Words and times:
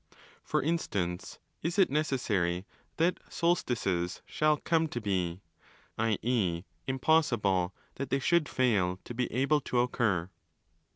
For 0.43 0.63
instance, 0.63 1.37
is 1.61 1.77
it 1.77 1.91
necessary 1.91 2.65
that 2.97 3.19
solstices 3.31 4.23
shall 4.25 4.57
come 4.57 4.87
to 4.87 4.99
be, 4.99 5.41
i. 5.95 6.17
6. 6.23 6.67
impossible 6.87 7.71
that 7.97 8.09
they 8.09 8.17
should 8.17 8.49
fail 8.49 8.99
to 9.03 9.13
be 9.13 9.31
able 9.31 9.61
to 9.61 9.79
occur? 9.81 10.27